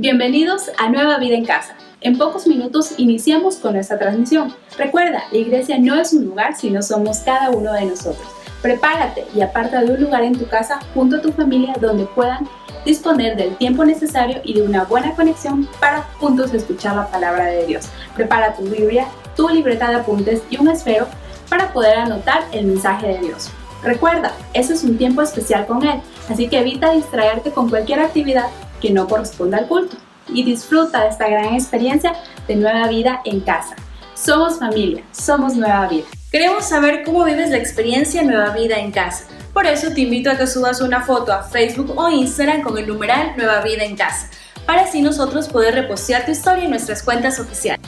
[0.00, 1.74] Bienvenidos a Nueva Vida en Casa.
[2.02, 4.54] En pocos minutos iniciamos con nuestra transmisión.
[4.76, 8.24] Recuerda, la iglesia no es un lugar, sino somos cada uno de nosotros.
[8.62, 12.48] Prepárate y aparta de un lugar en tu casa junto a tu familia donde puedan
[12.84, 17.66] disponer del tiempo necesario y de una buena conexión para juntos escuchar la palabra de
[17.66, 17.88] Dios.
[18.14, 21.08] Prepara tu Biblia, tu libreta de apuntes y un esfero
[21.50, 23.50] para poder anotar el mensaje de Dios.
[23.82, 28.46] Recuerda, ese es un tiempo especial con Él, así que evita distraerte con cualquier actividad
[28.80, 29.96] que no corresponda al culto
[30.28, 32.12] y disfruta de esta gran experiencia
[32.46, 33.76] de nueva vida en casa.
[34.14, 36.06] Somos familia, somos nueva vida.
[36.30, 39.24] Queremos saber cómo vives la experiencia Nueva Vida en casa.
[39.54, 42.86] Por eso te invito a que subas una foto a Facebook o Instagram con el
[42.86, 44.28] numeral Nueva Vida en casa,
[44.66, 47.80] para así nosotros poder repostear tu historia en nuestras cuentas oficiales.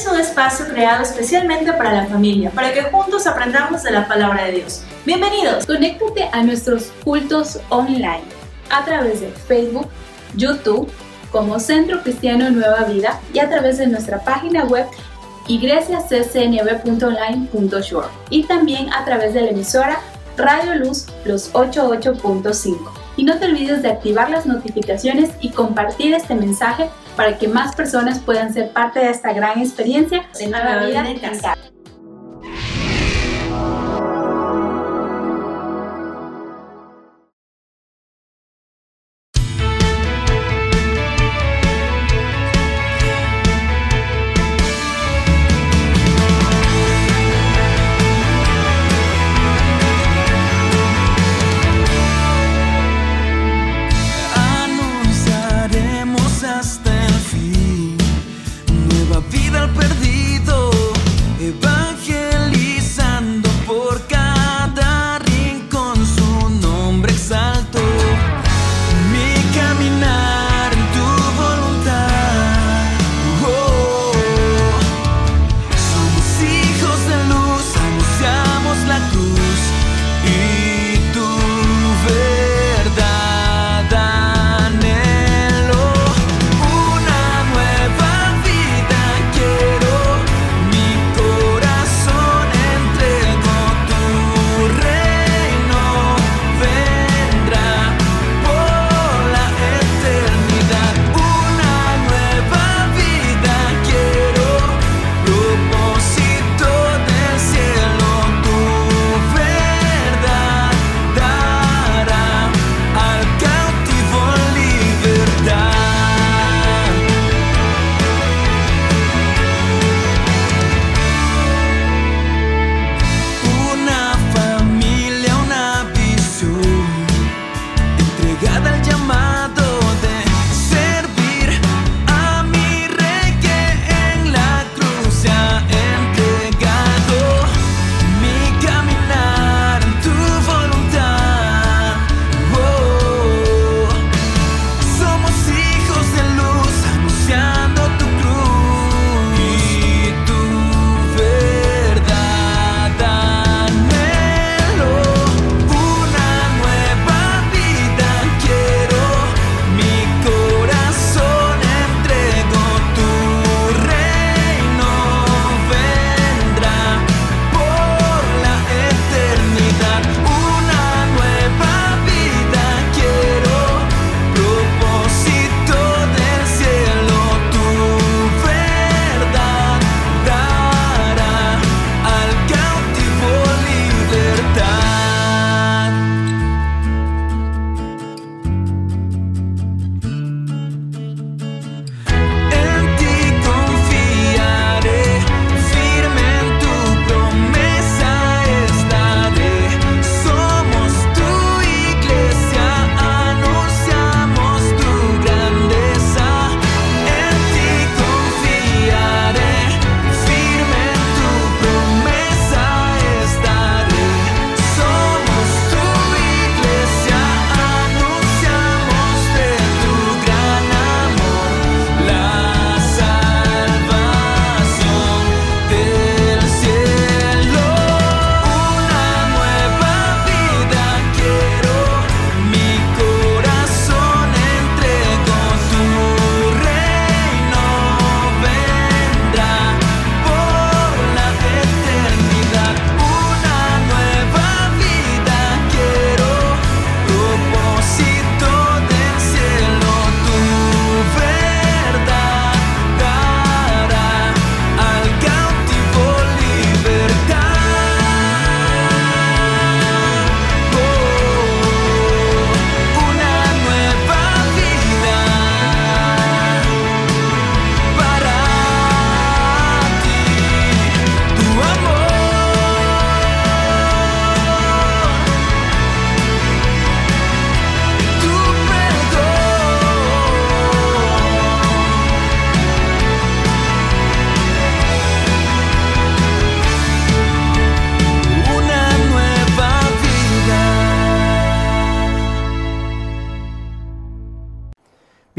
[0.00, 4.46] Es un espacio creado especialmente para la familia, para que juntos aprendamos de la palabra
[4.46, 4.80] de Dios.
[5.04, 5.66] Bienvenidos.
[5.66, 8.22] Conéctate a nuestros cultos online
[8.70, 9.90] a través de Facebook,
[10.36, 10.90] YouTube,
[11.30, 14.86] como Centro Cristiano Nueva Vida y a través de nuestra página web
[15.48, 20.00] iglesiaccnv.online.shore y también a través de la emisora
[20.38, 22.90] Radio Luz Los 88.5.
[23.18, 26.88] Y no te olvides de activar las notificaciones y compartir este mensaje
[27.20, 31.18] para que más personas puedan ser parte de esta gran experiencia de Nueva Vida en
[31.18, 31.54] casa.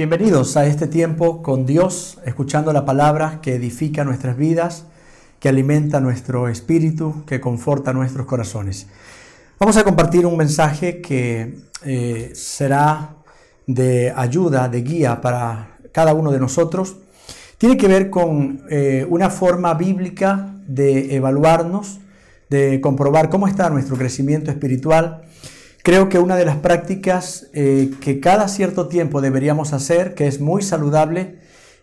[0.01, 4.85] Bienvenidos a este tiempo con Dios, escuchando la palabra que edifica nuestras vidas,
[5.39, 8.87] que alimenta nuestro espíritu, que conforta nuestros corazones.
[9.59, 13.17] Vamos a compartir un mensaje que eh, será
[13.67, 16.97] de ayuda, de guía para cada uno de nosotros.
[17.59, 21.99] Tiene que ver con eh, una forma bíblica de evaluarnos,
[22.49, 25.21] de comprobar cómo está nuestro crecimiento espiritual
[25.83, 30.39] Creo que una de las prácticas eh, que cada cierto tiempo deberíamos hacer, que es
[30.39, 31.39] muy saludable,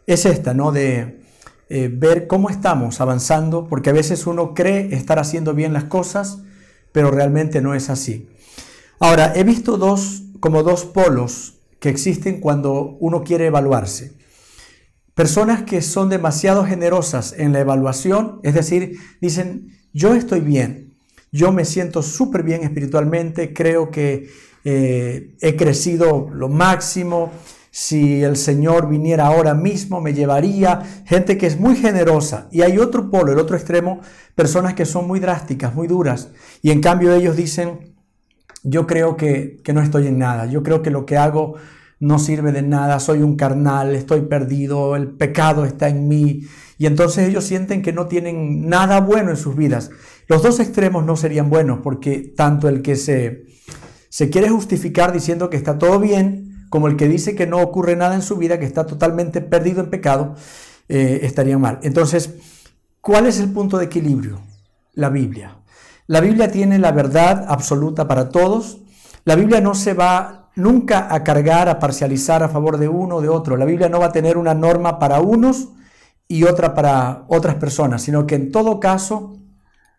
[0.07, 0.71] es esta, ¿no?
[0.71, 1.21] De
[1.69, 6.39] eh, ver cómo estamos avanzando, porque a veces uno cree estar haciendo bien las cosas,
[6.93, 8.29] pero realmente no es así.
[9.01, 14.17] Ahora, he visto dos, como dos polos que existen cuando uno quiere evaluarse.
[15.15, 20.88] Personas que son demasiado generosas en la evaluación, es decir, dicen, yo estoy bien,
[21.31, 24.29] yo me siento súper bien espiritualmente, creo que
[24.65, 27.31] eh, he crecido lo máximo.
[27.71, 32.49] Si el Señor viniera ahora mismo, me llevaría gente que es muy generosa.
[32.51, 34.01] Y hay otro polo, el otro extremo,
[34.35, 36.31] personas que son muy drásticas, muy duras.
[36.63, 37.95] Y en cambio ellos dicen,
[38.63, 41.55] yo creo que, que no estoy en nada, yo creo que lo que hago
[42.01, 46.43] no sirve de nada, soy un carnal, estoy perdido, el pecado está en mí.
[46.79, 49.91] Y entonces ellos sienten que no tienen nada bueno en sus vidas.
[50.29, 53.47] Los dos extremos no serían buenos porque tanto el que se,
[54.09, 57.97] se quiere justificar diciendo que está todo bien, como el que dice que no ocurre
[57.97, 60.35] nada en su vida, que está totalmente perdido en pecado,
[60.89, 61.81] eh, estarían mal.
[61.83, 62.35] Entonces,
[63.01, 64.41] ¿cuál es el punto de equilibrio?
[64.93, 65.57] La Biblia.
[66.07, 68.79] La Biblia tiene la verdad absoluta para todos.
[69.25, 73.23] La Biblia no se va nunca a cargar, a parcializar a favor de uno o
[73.23, 73.57] de otro.
[73.57, 75.69] La Biblia no va a tener una norma para unos
[76.27, 79.39] y otra para otras personas, sino que en todo caso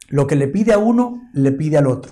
[0.09, 2.11] lo que le pide a uno, le pide al otro.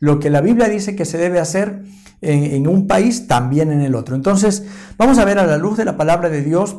[0.00, 1.84] Lo que la Biblia dice que se debe hacer
[2.20, 4.16] en, un país, también en el otro.
[4.16, 4.64] Entonces,
[4.98, 6.76] vamos a ver a la luz de la palabra de Dios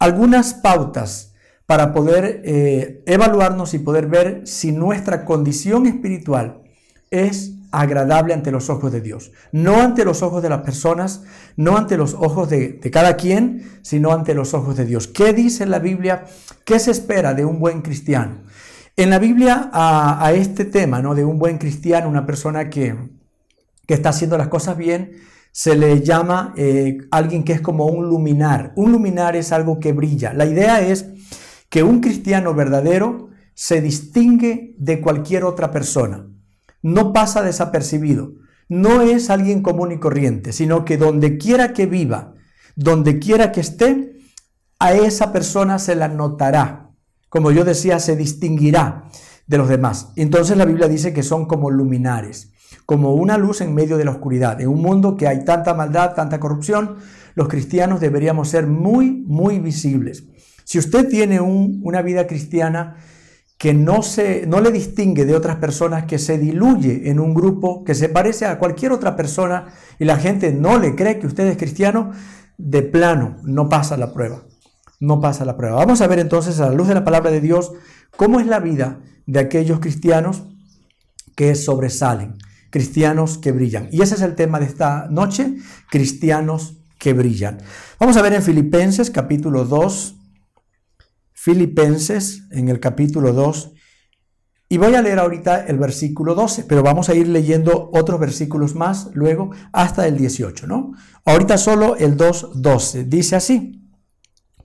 [0.00, 1.34] algunas pautas
[1.66, 6.62] para poder eh, evaluarnos y poder ver si nuestra condición espiritual
[7.10, 9.32] es agradable ante los ojos de Dios.
[9.52, 11.22] No ante los ojos de las personas,
[11.56, 15.08] no ante los ojos de, cada quien, sino ante los ojos de Dios.
[15.08, 16.24] ¿Qué dice la Biblia?
[16.64, 18.42] ¿Qué se espera de un buen cristiano?
[18.96, 21.14] En la Biblia a, este tema, ¿no?
[21.14, 22.96] De un buen cristiano, una persona que,
[23.88, 25.12] está haciendo las cosas bien,
[25.50, 28.72] se le llama eh, alguien que es como un luminar.
[28.76, 30.32] Un luminar es algo que brilla.
[30.32, 31.06] La idea es
[31.68, 36.26] que un cristiano verdadero se distingue de cualquier otra persona.
[36.84, 38.34] No pasa desapercibido.
[38.68, 42.34] No es alguien común y corriente, sino que donde quiera que viva,
[42.76, 44.12] donde quiera que esté,
[44.78, 46.84] a esa persona se la notará
[47.34, 49.06] como yo decía, se distinguirá
[49.48, 50.12] de los demás.
[50.14, 52.52] Entonces la Biblia dice que son como luminares,
[52.86, 54.60] como una luz en medio de la oscuridad.
[54.60, 56.98] En un mundo que hay tanta maldad, tanta corrupción,
[57.34, 60.28] los cristianos deberíamos ser muy, muy visibles.
[60.62, 62.98] Si usted tiene una vida cristiana
[63.64, 67.82] que no, se, no le distingue de otras personas, que se diluye en un grupo,
[67.82, 69.68] que se parece a cualquier otra persona
[69.98, 72.10] y la gente no le cree que usted es cristiano,
[72.58, 74.42] de plano no pasa la prueba
[75.00, 75.76] no pasa la prueba.
[75.76, 77.72] Vamos a ver entonces a la luz de la palabra de Dios
[78.18, 80.42] cómo es la vida de aquellos cristianos
[81.34, 82.36] que sobresalen,
[82.68, 83.88] cristianos que brillan.
[83.92, 85.56] Y ese es el tema de esta noche,
[85.90, 87.62] cristianos que brillan.
[87.98, 90.16] Vamos a ver en Filipenses capítulo 2,
[91.44, 93.72] Filipenses en el capítulo 2,
[94.70, 98.74] y voy a leer ahorita el versículo 12, pero vamos a ir leyendo otros versículos
[98.74, 100.92] más luego hasta el 18, ¿no?
[101.26, 103.04] Ahorita solo el 2, 12.
[103.04, 103.86] Dice así.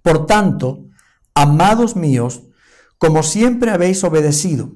[0.01, 0.85] Por tanto,
[1.33, 2.43] amados míos,
[2.97, 4.71] como siempre habéis obedecido,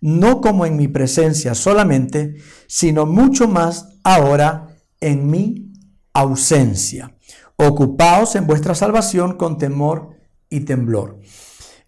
[0.00, 4.68] no como en mi presencia solamente, sino mucho más ahora
[5.02, 5.70] en mi
[6.14, 7.14] ausencia.
[7.56, 10.21] Ocupaos en vuestra salvación con temor
[10.52, 11.18] y temblor.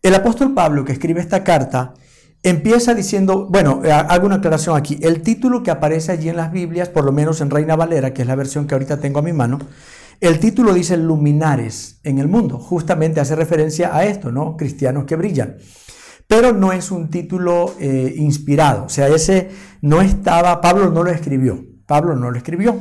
[0.03, 1.95] El apóstol Pablo que escribe esta carta
[2.43, 6.53] empieza diciendo, bueno, eh, hago una aclaración aquí, el título que aparece allí en las
[6.53, 9.23] Biblias, por lo menos en Reina Valera, que es la versión que ahorita tengo a
[9.23, 9.59] mi mano,
[10.21, 14.57] el título dice luminares en el mundo, justamente hace referencia a esto, ¿no?
[14.57, 15.57] Cristianos que brillan.
[16.27, 21.11] Pero no es un título eh, inspirado, o sea, ese no estaba, Pablo no lo
[21.11, 22.79] escribió, Pablo no lo escribió.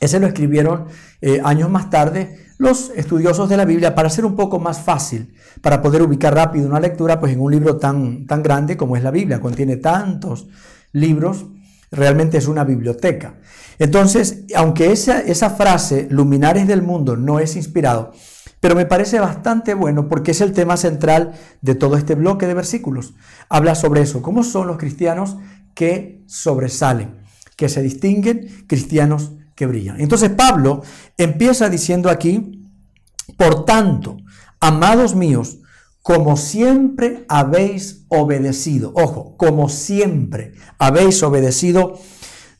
[0.00, 0.86] Ese lo escribieron
[1.20, 5.34] eh, años más tarde los estudiosos de la Biblia para hacer un poco más fácil,
[5.60, 9.02] para poder ubicar rápido una lectura, pues en un libro tan, tan grande como es
[9.02, 10.46] la Biblia, contiene tantos
[10.92, 11.46] libros,
[11.90, 13.34] realmente es una biblioteca.
[13.80, 18.12] Entonces, aunque esa, esa frase, luminares del mundo, no es inspirado,
[18.60, 22.54] pero me parece bastante bueno porque es el tema central de todo este bloque de
[22.54, 23.14] versículos.
[23.48, 25.36] Habla sobre eso, cómo son los cristianos
[25.74, 27.16] que sobresalen,
[27.56, 30.00] que se distinguen, cristianos que brillan.
[30.00, 30.82] Entonces Pablo
[31.16, 32.68] empieza diciendo aquí,
[33.36, 34.16] por tanto,
[34.60, 35.58] amados míos,
[36.02, 41.98] como siempre habéis obedecido, ojo, como siempre habéis obedecido,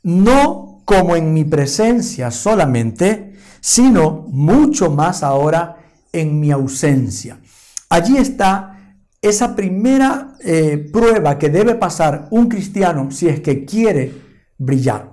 [0.03, 5.79] no como en mi presencia solamente, sino mucho más ahora
[6.13, 7.41] en mi ausencia.
[7.89, 8.73] Allí está
[9.21, 14.13] esa primera eh, prueba que debe pasar un cristiano si es que quiere
[14.59, 15.12] brillar.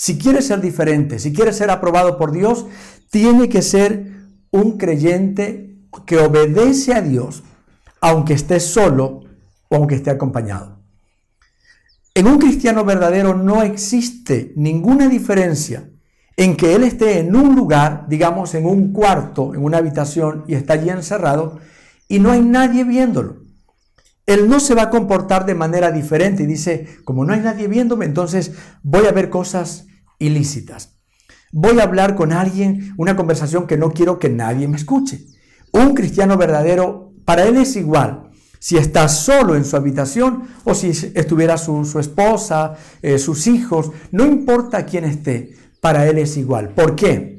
[0.00, 2.64] Si quiere ser diferente, si quiere ser aprobado por Dios,
[3.10, 4.12] tiene que ser
[4.50, 5.76] un creyente
[6.06, 7.42] que obedece a Dios,
[8.00, 9.24] aunque esté solo
[9.68, 10.80] o aunque esté acompañado.
[12.14, 15.90] En un cristiano verdadero no existe ninguna diferencia
[16.34, 20.54] en que él esté en un lugar, digamos en un cuarto, en una habitación y
[20.54, 21.58] está allí encerrado
[22.08, 23.42] y no hay nadie viéndolo.
[24.24, 27.68] Él no se va a comportar de manera diferente y dice, como no hay nadie
[27.68, 28.52] viéndome, entonces
[28.82, 29.88] voy a ver cosas
[30.20, 31.00] ilícitas.
[31.50, 35.26] Voy a hablar con alguien, una conversación que no quiero que nadie me escuche.
[35.72, 40.90] Un cristiano verdadero, para él es igual si está solo en su habitación o si
[41.14, 46.74] estuviera su, esposa, eh, sus hijos, no importa quién esté, para él es igual.
[46.74, 47.38] ¿Por qué?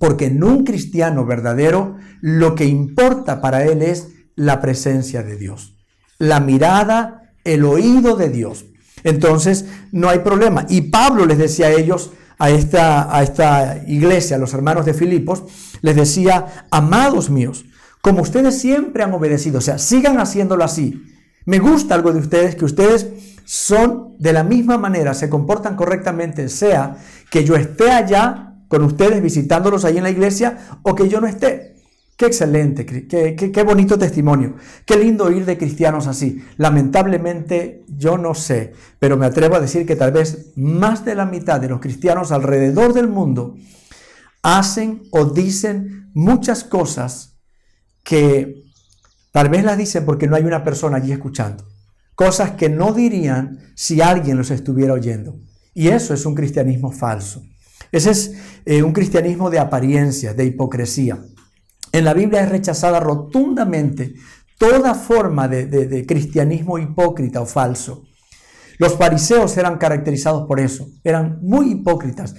[0.00, 5.76] Porque en un cristiano verdadero lo que importa para él es la presencia de Dios,
[6.18, 8.64] la mirada, el oído de Dios.
[9.06, 10.66] Entonces no hay problema.
[10.68, 14.94] Y Pablo les decía a ellos, a esta, a esta iglesia, a los hermanos de
[14.94, 15.44] Filipos,
[15.80, 17.66] les decía, amados míos,
[18.02, 21.04] como ustedes siempre han obedecido, o sea, sigan haciéndolo así.
[21.44, 23.06] Me gusta algo de ustedes, que ustedes
[23.44, 26.96] son de la misma manera, se comportan correctamente, sea
[27.30, 31.28] que yo esté allá con ustedes visitándolos ahí en la iglesia o que yo no
[31.28, 31.75] esté.
[32.16, 34.56] Qué excelente, qué, qué, bonito testimonio.
[34.86, 36.42] Qué lindo oír de cristianos así.
[36.56, 41.26] Lamentablemente yo no sé, pero me atrevo a decir que tal vez más de la
[41.26, 43.56] mitad de los cristianos alrededor del mundo
[44.42, 47.36] hacen o dicen muchas cosas
[48.02, 48.64] que
[49.30, 51.64] tal vez las dicen porque no hay una persona allí escuchando.
[52.14, 55.38] Cosas que no dirían si alguien los estuviera oyendo.
[55.74, 57.42] Y eso es un cristianismo falso.
[57.92, 58.32] Ese es
[58.64, 61.22] eh, un cristianismo de apariencia, de hipocresía.
[61.92, 64.14] En la Biblia es rechazada rotundamente
[64.58, 68.04] toda forma de, cristianismo hipócrita o falso.
[68.78, 72.34] Los fariseos eran caracterizados por eso, eran muy hipócritas.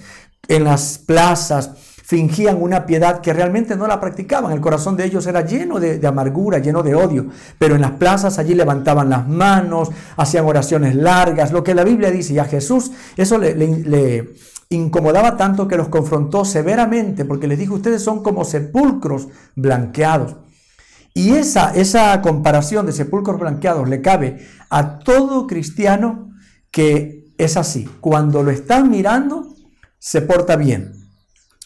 [0.46, 1.70] En las plazas
[2.08, 4.52] fingían una piedad que realmente no la practicaban.
[4.52, 7.26] El corazón de ellos era lleno de, amargura, lleno de odio.
[7.58, 12.10] Pero en las plazas allí levantaban las manos, hacían oraciones largas, lo que la Biblia
[12.10, 12.32] dice.
[12.32, 14.34] Y a Jesús eso le, le
[14.70, 20.36] incomodaba tanto que los confrontó severamente porque les dijo, ustedes son como sepulcros blanqueados.
[21.14, 26.32] Y esa, esa comparación de sepulcros blanqueados le cabe a todo cristiano
[26.70, 27.88] que es así.
[28.00, 29.54] Cuando lo están mirando,
[29.98, 30.92] se porta bien.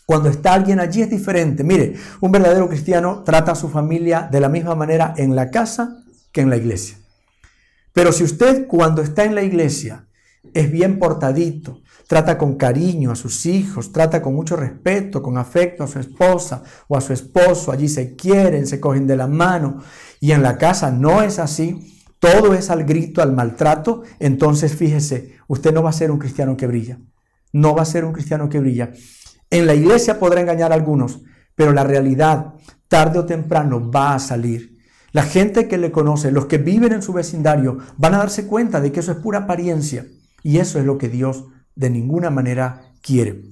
[0.07, 1.65] Cuando está alguien allí es diferente.
[1.65, 6.03] Mire, un verdadero cristiano trata a su familia de la misma manera en la casa
[6.33, 6.99] que en la iglesia.
[7.93, 10.07] Pero si usted cuando está en la iglesia
[10.55, 15.85] es bien portadito, trata con cariño a sus hijos, trata con mucho respeto, con afecto
[15.85, 19.83] a su esposa o a su esposo, allí se quieren, se cogen de la mano
[20.21, 25.37] y en la casa no es así, todo es al grito, al maltrato, entonces fíjese,
[25.49, 26.99] usted no va a ser un cristiano que brilla,
[27.53, 28.93] no va a ser un cristiano que brilla.
[29.51, 31.21] En la iglesia podrá engañar a algunos,
[31.55, 32.55] pero la realidad
[32.89, 34.79] tarde o temprano va a salir.
[35.13, 38.81] La gente que le conoce, los que viven en su vecindario, van a darse cuenta
[38.81, 40.07] de que eso es pura apariencia.
[40.43, 41.45] Y eso es lo que Dios
[41.75, 43.43] de ninguna manera quiere.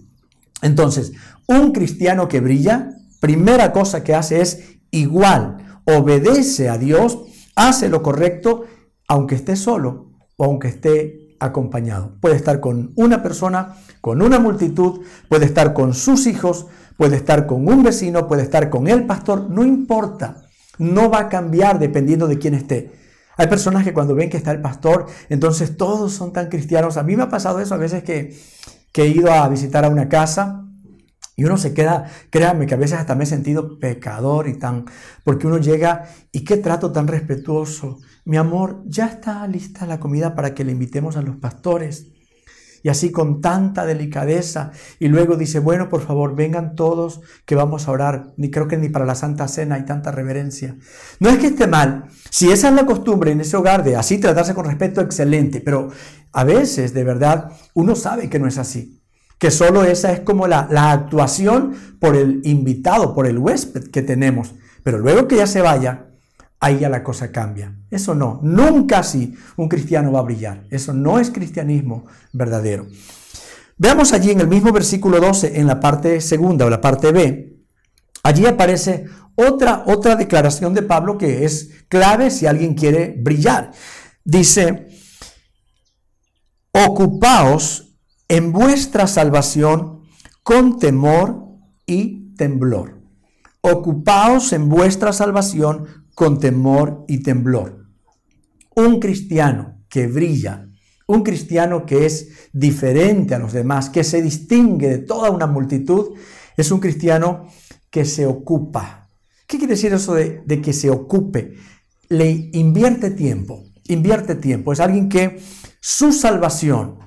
[0.63, 1.13] Entonces,
[1.47, 7.19] un cristiano que brilla, primera cosa que hace es igual, obedece a Dios,
[7.57, 8.65] hace lo correcto,
[9.09, 12.17] aunque esté solo o aunque esté acompañado.
[12.21, 17.47] Puede estar con una persona, con una multitud, puede estar con sus hijos, puede estar
[17.47, 20.43] con un vecino, puede estar con el pastor, no importa,
[20.79, 23.00] no va a cambiar dependiendo de quién esté.
[23.41, 26.99] Hay personas que cuando ven que está el pastor, entonces todos son tan cristianos.
[26.99, 28.39] A mí me ha pasado eso a veces que,
[28.93, 30.67] he ido a visitar a una casa
[31.37, 34.85] y uno se queda, créanme que a veces hasta me he sentido pecador y tan,
[35.25, 38.01] porque uno llega y qué trato tan respetuoso.
[38.27, 42.09] Mi amor, ya está lista la comida para que le invitemos a los pastores
[42.83, 44.71] y así con tanta delicadeza.
[44.99, 48.33] Y luego dice, bueno, por favor, vengan todos que vamos a orar.
[48.37, 50.77] Ni creo que ni para la Santa Cena hay tanta reverencia.
[51.19, 52.05] No es que esté mal.
[52.31, 55.61] Si esa es la costumbre en ese hogar de así tratarse con respeto, excelente.
[55.61, 55.89] Pero
[56.33, 59.03] a veces, de verdad, uno sabe que no es así.
[59.39, 64.03] Que solo esa es como la, la actuación por el invitado, por el huésped que
[64.03, 64.55] tenemos.
[64.83, 66.10] Pero luego que ya se vaya,
[66.61, 67.75] ahí ya la cosa cambia.
[67.91, 70.67] Eso no, nunca así un cristiano va a brillar.
[70.71, 72.87] Eso no es cristianismo verdadero.
[73.77, 77.57] Veamos allí en el mismo versículo 12, en la parte segunda o la parte B,
[78.23, 83.73] allí aparece otra, otra declaración de Pablo que es clave si alguien quiere brillar.
[84.23, 84.89] Dice,
[86.73, 87.97] ocupaos
[88.29, 90.03] en vuestra salvación
[90.43, 91.47] con temor
[91.87, 93.01] y temblor.
[93.63, 97.87] Ocupaos en vuestra salvación con temor y temblor.
[98.77, 100.69] Un cristiano que brilla,
[101.07, 106.11] un cristiano que es diferente a los demás, que se distingue de toda una multitud,
[106.59, 107.47] es un cristiano
[107.89, 109.09] que se ocupa.
[109.47, 111.55] ¿Qué quiere decir eso de, que se ocupe?
[112.11, 114.75] Le invierte tiempo, invierte tiempo.
[114.75, 115.41] Es alguien que
[115.81, 116.99] su salvación,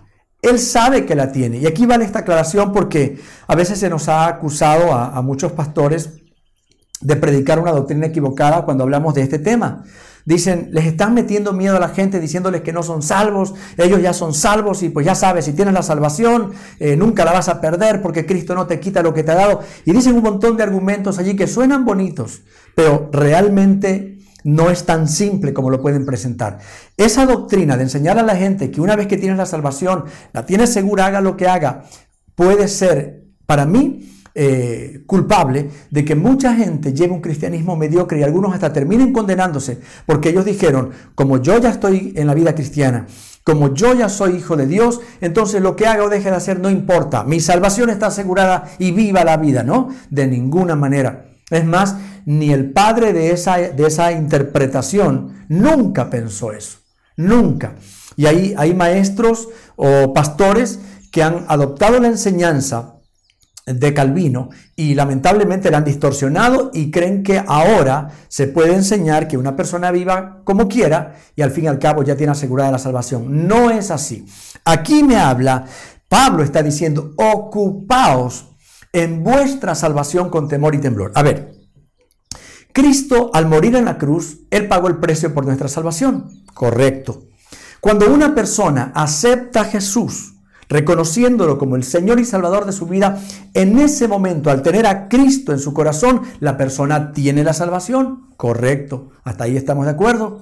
[0.42, 1.60] él sabe que la tiene.
[1.60, 6.23] Y aquí vale esta aclaración porque a veces se nos ha acusado a muchos pastores
[7.04, 9.84] de predicar una doctrina equivocada cuando hablamos de este tema.
[10.26, 14.14] Dicen, les están metiendo miedo a la gente diciéndoles que no son salvos, ellos ya
[14.14, 17.60] son salvos y pues ya sabes, si tienes la salvación, eh, nunca la vas a
[17.60, 19.60] perder porque Cristo no te quita lo que te ha dado.
[19.86, 22.44] Y dicen un montón de argumentos allí que suenan bonitos,
[22.74, 26.60] pero realmente no es tan simple como lo pueden presentar.
[26.96, 30.46] Esa doctrina de enseñar a la gente que una vez que tienes la salvación, la
[30.46, 31.84] tienes segura, haga lo que haga,
[32.36, 38.24] puede ser, para mí, eh, culpable de que mucha gente lleve un cristianismo mediocre y
[38.24, 43.06] algunos hasta terminen condenándose porque ellos dijeron, como yo ya estoy en la vida cristiana,
[43.44, 46.60] como yo ya soy hijo de Dios, entonces lo que haga o deje de hacer
[46.60, 47.24] no importa.
[47.26, 49.90] Mi salvación está asegurada y viva la vida, ¿no?
[50.10, 51.26] De ninguna manera.
[51.50, 56.80] Es más, ni el padre de esa, de esa interpretación nunca pensó eso.
[57.18, 57.76] Nunca.
[58.16, 60.80] Y ahí hay maestros o pastores
[61.12, 62.96] que han adoptado la enseñanza
[63.66, 69.38] de Calvino y lamentablemente la han distorsionado y creen que ahora se puede enseñar que
[69.38, 72.80] una persona viva como quiera y al fin y al cabo ya tiene asegurada la
[72.80, 73.48] salvación.
[73.48, 74.26] No es así.
[74.66, 75.66] Aquí me habla,
[76.10, 78.48] Pablo está diciendo, ocupaos
[78.92, 81.12] en vuestra salvación con temor y temblor.
[81.16, 81.54] A ver,
[82.74, 86.44] Cristo al morir en la cruz, Él pagó el precio por nuestra salvación.
[86.54, 87.28] Correcto.
[87.80, 90.33] Cuando una persona acepta a Jesús,
[90.70, 93.22] reconociéndolo como el Señor y Salvador de su vida,
[93.54, 98.30] en ese momento, al tener a Cristo en su corazón, la persona tiene la salvación.
[98.38, 100.42] Correcto, hasta ahí estamos de acuerdo.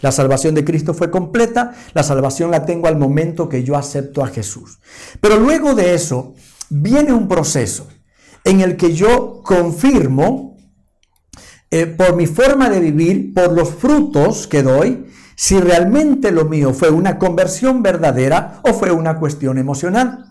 [0.00, 4.24] La salvación de Cristo fue completa, la salvación la tengo al momento que yo acepto
[4.24, 4.80] a Jesús.
[5.20, 6.34] Pero luego de eso
[6.68, 7.86] viene un proceso
[8.44, 10.56] en el que yo confirmo
[11.70, 16.72] eh, por mi forma de vivir, por los frutos que doy, si realmente lo mío
[16.72, 20.26] fue una conversión verdadera o fue una cuestión emocional.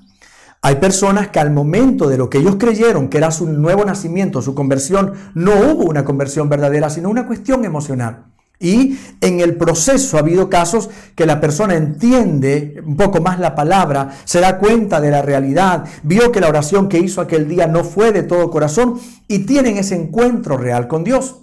[0.64, 4.42] Hay personas que al momento de lo que ellos creyeron que era su nuevo nacimiento,
[4.42, 8.26] su conversión, no hubo una conversión verdadera, sino una cuestión emocional.
[8.60, 13.56] Y en el proceso ha habido casos que la persona entiende un poco más la
[13.56, 17.66] palabra, se da cuenta de la realidad, vio que la oración que hizo aquel día
[17.66, 21.38] no fue de todo corazón y tienen ese encuentro real con Dios.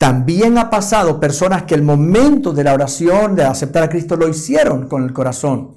[0.00, 4.28] También ha pasado personas que el momento de la oración, de aceptar a Cristo, lo
[4.28, 5.76] hicieron con el corazón.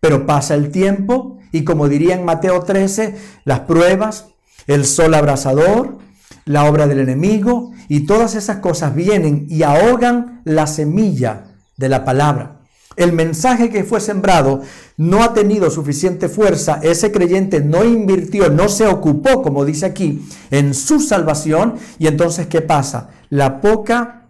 [0.00, 4.28] Pero pasa el tiempo y como diría en Mateo 13, las pruebas,
[4.66, 5.98] el sol abrasador,
[6.46, 11.44] la obra del enemigo y todas esas cosas vienen y ahogan la semilla
[11.76, 12.62] de la palabra.
[12.96, 14.62] El mensaje que fue sembrado
[14.96, 20.26] no ha tenido suficiente fuerza, ese creyente no invirtió, no se ocupó, como dice aquí,
[20.50, 21.74] en su salvación.
[21.98, 23.08] Y entonces, ¿qué pasa?
[23.32, 24.28] La poca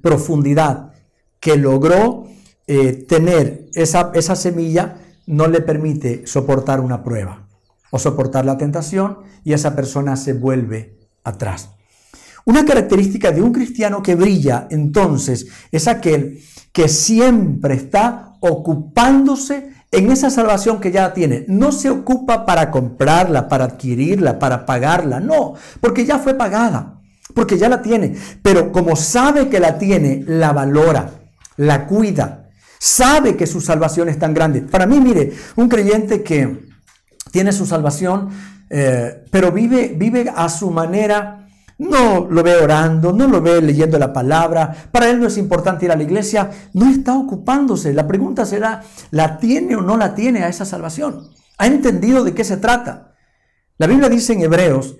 [0.00, 0.94] profundidad
[1.38, 2.26] que logró
[2.66, 7.46] eh, tener esa, esa semilla no le permite soportar una prueba
[7.92, 11.70] o soportar la tentación y esa persona se vuelve atrás.
[12.44, 20.10] Una característica de un cristiano que brilla entonces es aquel que siempre está ocupándose en
[20.10, 21.44] esa salvación que ya tiene.
[21.46, 27.01] No se ocupa para comprarla, para adquirirla, para pagarla, no, porque ya fue pagada,
[27.34, 28.16] porque ya la tiene.
[28.42, 31.10] Pero como sabe que la tiene, la valora,
[31.56, 34.62] la cuida, sabe que su salvación es tan grande.
[34.62, 36.66] Para mí, mire, un creyente que
[37.30, 38.30] tiene su salvación,
[38.70, 41.42] eh, pero vive, vive a su manera
[41.82, 45.84] no lo ve orando, no lo ve leyendo la palabra, para él no es importante
[45.84, 47.92] ir a la iglesia, no está ocupándose.
[47.92, 51.30] La pregunta será, ¿la tiene o no la tiene a esa salvación?
[51.58, 53.14] ¿Ha entendido de qué se trata?
[53.78, 54.96] La Biblia dice en Hebreos,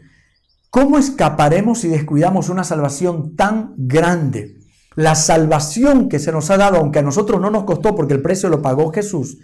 [0.72, 4.56] ¿cómo escaparemos si descuidamos una salvación tan grande?
[4.96, 8.22] La salvación que se nos ha dado, aunque a nosotros no nos costó porque el
[8.22, 9.38] precio lo pagó Jesús,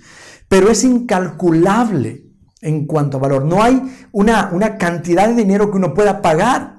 [0.48, 2.24] pero es incalculable
[2.60, 3.44] en cuanto a valor.
[3.44, 6.78] No hay una, una cantidad de dinero que uno pueda pagar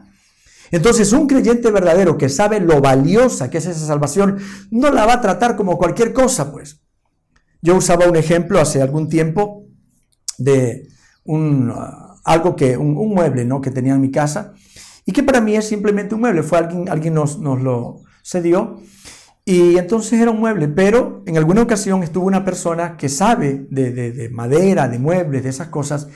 [0.71, 4.37] entonces, un creyente verdadero que sabe lo valiosa que es esa salvación,
[4.71, 6.81] no la va a tratar como cualquier cosa, pues.
[7.61, 9.65] Yo usaba un ejemplo hace algún tiempo
[10.37, 10.87] de
[11.23, 13.59] un, uh, algo que, un, mueble ¿no?
[13.59, 14.53] que tenía en mi casa
[15.03, 16.43] y que para mí es simplemente un mueble.
[16.43, 18.79] Fue alguien, alguien nos, nos lo cedió
[19.45, 23.91] y entonces era un mueble, pero en alguna ocasión estuvo una persona que sabe de,
[23.91, 26.07] de, de madera, de muebles, de esas cosas,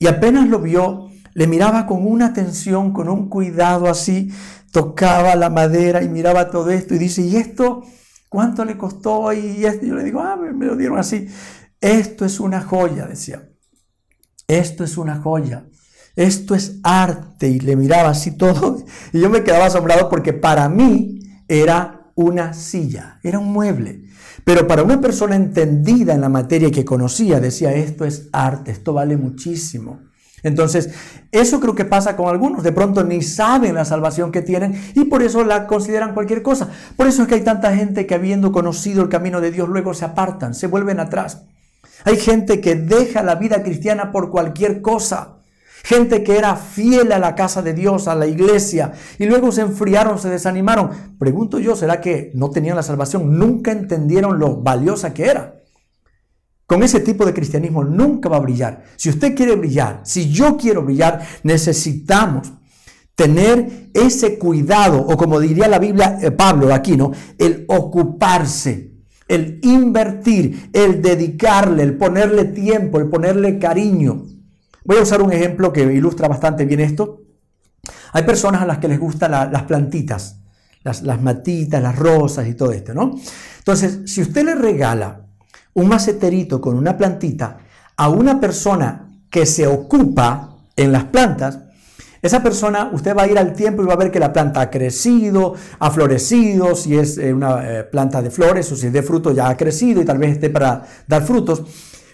[0.00, 4.32] y apenas lo vio, le miraba con una atención, con un cuidado así,
[4.72, 7.84] tocaba la madera y miraba todo esto y dice, ¿y esto
[8.28, 9.32] cuánto le costó?
[9.32, 11.28] Y yo le digo, ah, me lo dieron así.
[11.80, 13.49] Esto es una joya, decía.
[14.50, 15.64] Esto es una joya.
[16.16, 17.48] Esto es arte.
[17.48, 18.78] Y le miraba así todo.
[19.12, 24.02] Y yo me quedaba asombrado porque para mí era una silla, era un mueble.
[24.42, 28.92] Pero para una persona entendida en la materia que conocía, decía, esto es arte, esto
[28.92, 30.00] vale muchísimo.
[30.42, 30.90] Entonces,
[31.30, 32.64] eso creo que pasa con algunos.
[32.64, 36.68] De pronto ni saben la salvación que tienen y por eso la consideran cualquier cosa.
[36.96, 39.94] Por eso es que hay tanta gente que habiendo conocido el camino de Dios luego
[39.94, 41.42] se apartan, se vuelven atrás.
[42.04, 45.36] Hay gente que deja la vida cristiana por cualquier cosa.
[45.82, 49.62] Gente que era fiel a la casa de Dios, a la iglesia, y luego se
[49.62, 50.90] enfriaron, se desanimaron.
[51.18, 53.38] Pregunto yo, ¿será que no tenían la salvación?
[53.38, 55.60] Nunca entendieron lo valiosa que era.
[56.66, 58.84] Con ese tipo de cristianismo nunca va a brillar.
[58.96, 62.52] Si usted quiere brillar, si yo quiero brillar, necesitamos
[63.16, 67.10] tener ese cuidado, o como diría la Biblia, eh, Pablo aquí, ¿no?
[67.36, 68.92] El ocuparse,
[69.30, 74.26] el invertir, el dedicarle, el ponerle tiempo, el ponerle cariño.
[74.84, 77.22] Voy a usar un ejemplo que ilustra bastante bien esto.
[78.12, 80.40] Hay personas a las que les gustan las plantitas,
[80.82, 83.14] las, las matitas, las rosas y todo esto, ¿no?
[83.58, 85.20] Entonces, si usted le regala
[85.74, 87.58] un maceterito con una plantita
[87.96, 91.60] a una persona que se ocupa en las plantas,
[92.22, 94.60] esa persona, usted va a ir al tiempo y va a ver que la planta
[94.60, 98.92] ha crecido, ha florecido, si es eh, una eh, planta de flores o si es
[98.92, 101.62] de fruto ya ha crecido y tal vez esté para dar frutos.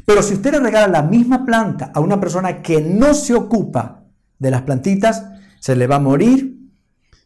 [0.05, 4.05] Pero si usted le regala la misma planta a una persona que no se ocupa
[4.39, 5.25] de las plantitas,
[5.61, 6.55] se le va a morir.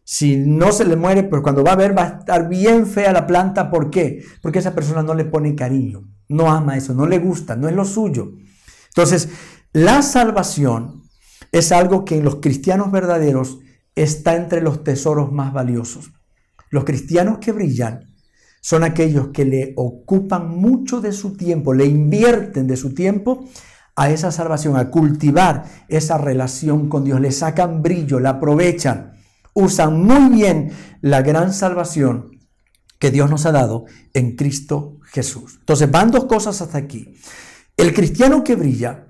[0.03, 3.13] Si no se le muere, pues cuando va a ver va a estar bien fea
[3.13, 3.71] la planta.
[3.71, 4.25] ¿Por qué?
[4.43, 7.75] Porque esa persona no le pone cariño no ama eso, no le gusta, no es
[7.75, 8.33] lo suyo.
[8.89, 9.29] Entonces,
[9.73, 11.00] la salvación
[11.53, 13.59] es algo que en los cristianos verdaderos
[13.95, 16.13] está entre los tesoros más valiosos.
[16.71, 18.15] Los cristianos que brillan
[18.61, 23.49] son aquellos que le ocupan mucho de su tiempo, le invierten de su tiempo
[23.97, 29.13] a esa salvación, a cultivar esa relación con Dios, le sacan brillo, la aprovechan,
[29.55, 32.31] usan muy bien la gran salvación
[32.99, 35.57] que Dios nos ha dado en Cristo Jesús.
[35.61, 37.15] Entonces van dos cosas hasta aquí.
[37.77, 39.09] El cristiano que brilla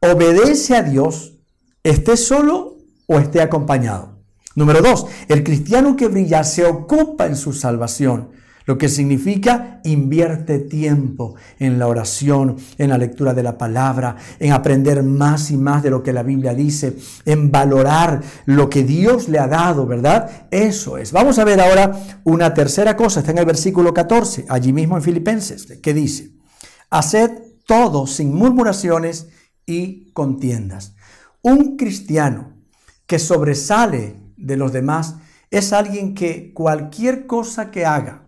[0.00, 1.37] obedece a Dios,
[1.82, 4.18] esté solo o esté acompañado.
[4.54, 8.30] Número dos, el cristiano que brilla se ocupa en su salvación,
[8.66, 14.52] lo que significa invierte tiempo en la oración, en la lectura de la palabra, en
[14.52, 19.28] aprender más y más de lo que la Biblia dice, en valorar lo que Dios
[19.28, 20.48] le ha dado, ¿verdad?
[20.50, 21.12] Eso es.
[21.12, 25.02] Vamos a ver ahora una tercera cosa, está en el versículo 14, allí mismo en
[25.02, 26.32] Filipenses, que dice,
[26.90, 27.30] haced
[27.64, 29.28] todo sin murmuraciones
[29.64, 30.94] y contiendas.
[31.42, 32.56] Un cristiano
[33.06, 35.16] que sobresale de los demás
[35.50, 38.26] es alguien que cualquier cosa que haga,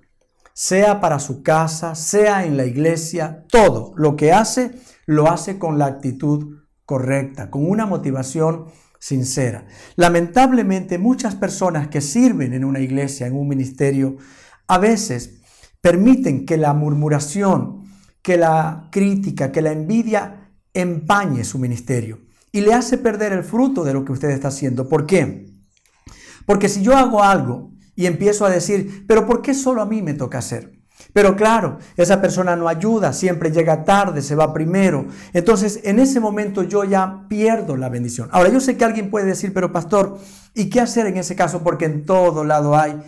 [0.54, 4.70] sea para su casa, sea en la iglesia, todo lo que hace,
[5.06, 8.66] lo hace con la actitud correcta, con una motivación
[9.00, 9.66] sincera.
[9.96, 14.18] Lamentablemente muchas personas que sirven en una iglesia, en un ministerio,
[14.68, 15.40] a veces
[15.80, 17.82] permiten que la murmuración,
[18.22, 23.84] que la crítica, que la envidia empañe su ministerio y le hace perder el fruto
[23.84, 24.88] de lo que usted está haciendo.
[24.88, 25.46] ¿Por qué?
[26.46, 30.02] Porque si yo hago algo y empiezo a decir, pero ¿por qué solo a mí
[30.02, 30.72] me toca hacer?
[31.12, 35.06] Pero claro, esa persona no ayuda, siempre llega tarde, se va primero.
[35.32, 38.28] Entonces, en ese momento yo ya pierdo la bendición.
[38.32, 40.18] Ahora, yo sé que alguien puede decir, pero pastor,
[40.54, 41.62] ¿y qué hacer en ese caso?
[41.62, 43.00] Porque en todo lado hay.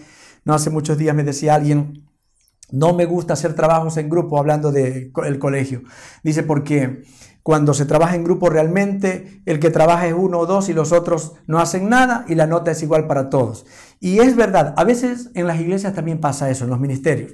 [0.44, 2.08] No hace muchos días me decía alguien,
[2.70, 5.82] no me gusta hacer trabajos en grupo, hablando del colegio.
[6.24, 7.04] Dice, porque
[7.42, 10.92] cuando se trabaja en grupo realmente, el que trabaja es uno o dos y los
[10.92, 13.66] otros no hacen nada y la nota es igual para todos.
[14.00, 17.32] Y es verdad, a veces en las iglesias también pasa eso, en los ministerios.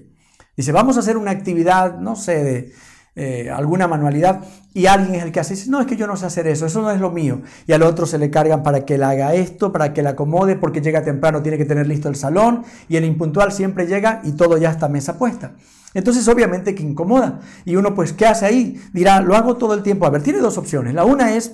[0.57, 2.73] Dice, vamos a hacer una actividad, no sé, de
[3.17, 6.17] eh, alguna manualidad, y alguien es el que hace, dice, no, es que yo no
[6.17, 7.43] sé hacer eso, eso no es lo mío.
[7.67, 10.57] Y al otro se le cargan para que le haga esto, para que le acomode,
[10.57, 14.33] porque llega temprano, tiene que tener listo el salón, y el impuntual siempre llega y
[14.33, 15.53] todo ya está mesa puesta.
[15.95, 17.41] Entonces obviamente que incomoda.
[17.65, 18.81] Y uno pues, ¿qué hace ahí?
[18.93, 20.07] Dirá, lo hago todo el tiempo.
[20.07, 20.95] A ver, tiene dos opciones.
[20.95, 21.53] La una es,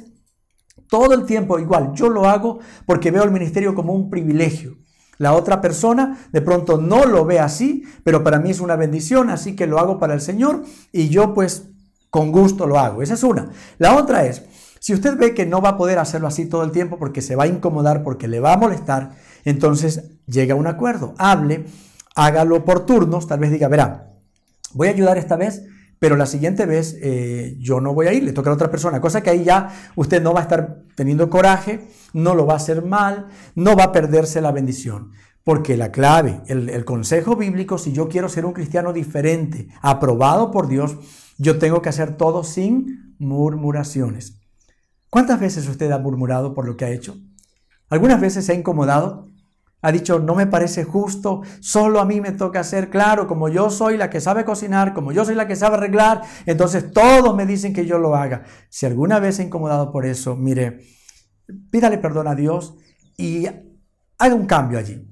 [0.88, 4.77] todo el tiempo igual, yo lo hago porque veo el ministerio como un privilegio.
[5.18, 9.31] La otra persona de pronto no lo ve así, pero para mí es una bendición,
[9.31, 11.68] así que lo hago para el Señor y yo pues
[12.11, 13.03] con gusto lo hago.
[13.03, 13.51] Esa es una.
[13.79, 14.44] La otra es,
[14.81, 17.37] si usted ve que no va a poder hacerlo así todo el tiempo porque se
[17.37, 21.64] va a incomodar, porque le va a molestar, entonces llega a un acuerdo, hable,
[22.14, 24.13] hágalo por turnos, tal vez diga, verá,
[24.75, 25.65] voy a ayudar esta vez,
[25.99, 29.01] pero la siguiente vez eh, yo no voy a ir, le toca a otra persona,
[29.01, 32.57] cosa que ahí ya usted no va a estar teniendo coraje, no lo va a
[32.57, 35.13] hacer mal, no va a perderse la bendición.
[35.45, 40.51] Porque la clave, el, el consejo bíblico, si yo quiero ser un cristiano diferente, aprobado
[40.51, 40.97] por Dios,
[41.39, 44.41] yo tengo que hacer todo sin murmuraciones.
[45.11, 47.17] ¿Cuántas veces usted ha murmurado por lo que ha hecho?
[47.89, 49.31] ¿Algunas veces se ha incomodado?
[49.85, 53.68] Ha dicho, no me parece justo, solo a mí me toca hacer, claro, como yo
[53.68, 57.44] soy la que sabe cocinar, como yo soy la que sabe arreglar, entonces todos me
[57.44, 58.44] dicen que yo lo haga.
[58.70, 60.81] Si alguna vez ha incomodado por eso, mire,
[61.70, 62.77] pídale perdón a Dios
[63.18, 63.44] y
[64.16, 65.07] haga un cambio allí.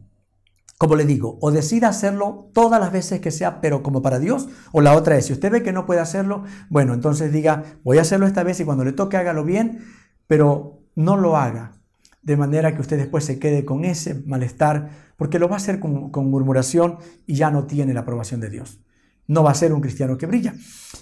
[0.78, 4.48] Como le digo, o decida hacerlo todas las veces que sea, pero como para Dios,
[4.72, 7.98] o la otra es, si usted ve que no puede hacerlo, bueno, entonces diga, voy
[7.98, 9.85] a hacerlo esta vez y cuando le toque hágalo bien,
[10.26, 11.82] pero no lo haga
[12.22, 15.80] de manera que usted después se quede con ese malestar, porque lo va a hacer
[15.80, 18.80] con, murmuración y ya no tiene la aprobación de Dios.
[19.26, 20.54] No va a ser un cristiano que brilla.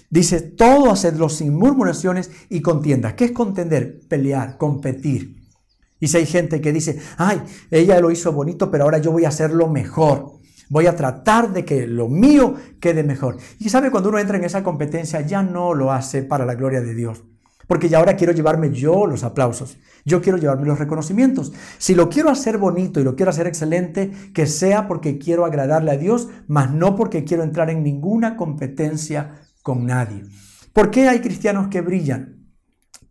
[0.09, 3.13] Dice, todo hacedlo sin murmuraciones y contiendas.
[3.13, 3.99] ¿Qué es contender?
[4.07, 5.41] Pelear, competir.
[5.99, 9.25] Y si hay gente que dice, ay, ella lo hizo bonito, pero ahora yo voy
[9.25, 10.33] a hacerlo mejor.
[10.69, 13.37] Voy a tratar de que lo mío quede mejor.
[13.59, 16.81] Y sabe, cuando uno entra en esa competencia, ya no lo hace para la gloria
[16.81, 17.23] de Dios.
[17.67, 19.77] Porque ya ahora quiero llevarme yo los aplausos.
[20.05, 21.53] Yo quiero llevarme los reconocimientos.
[21.77, 25.91] Si lo quiero hacer bonito y lo quiero hacer excelente, que sea porque quiero agradarle
[25.91, 30.23] a Dios, más no porque quiero entrar en ninguna competencia con nadie.
[30.73, 32.41] ¿Por qué hay cristianos que brillan?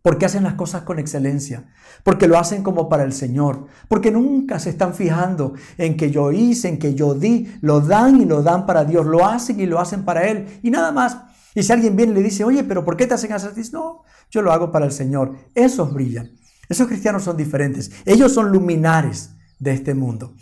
[0.01, 1.69] Porque hacen las cosas con excelencia,
[2.03, 6.31] porque lo hacen como para el Señor, porque nunca se están fijando en que yo
[6.31, 9.67] hice, en que yo di, lo dan y lo dan para Dios, lo hacen y
[9.67, 11.17] lo hacen para Él, y nada más.
[11.53, 14.03] Y si alguien viene y le dice, oye, pero ¿por qué te hacen hacer no,
[14.29, 15.35] yo lo hago para el Señor.
[15.53, 16.31] Esos brillan.
[16.69, 17.91] Esos cristianos son diferentes.
[18.05, 20.33] Ellos son luminares de este mundo.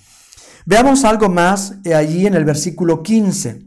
[0.65, 3.65] Veamos algo más eh, allí en el versículo 15.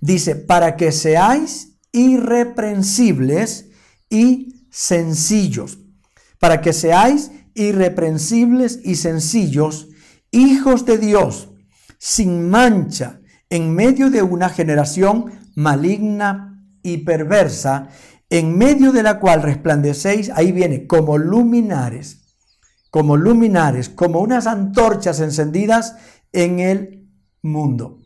[0.00, 3.70] Dice, para que seáis irreprensibles
[4.10, 5.78] y sencillos.
[6.38, 9.88] Para que seáis irreprensibles y sencillos,
[10.30, 11.48] hijos de Dios,
[11.98, 17.88] sin mancha, en medio de una generación maligna y perversa,
[18.30, 22.36] en medio de la cual resplandecéis, ahí viene, como luminares,
[22.90, 25.96] como luminares, como unas antorchas encendidas
[26.32, 27.08] en el
[27.42, 27.98] mundo.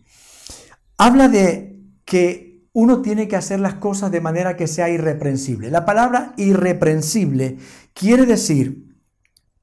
[0.96, 5.70] Habla de que uno tiene que hacer las cosas de manera que sea irreprensible.
[5.70, 7.58] La palabra irreprensible
[7.92, 8.96] quiere decir